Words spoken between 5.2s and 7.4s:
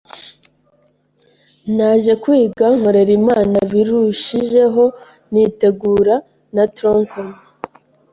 nitegura na tronc commun